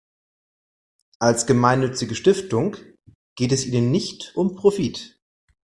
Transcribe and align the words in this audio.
Als 1.19 1.45
gemeinnützige 1.45 2.15
Stiftung 2.15 2.75
geht 3.35 3.51
es 3.51 3.67
ihnen 3.67 3.91
nicht 3.91 4.31
um 4.35 4.55
Profit. 4.55 5.19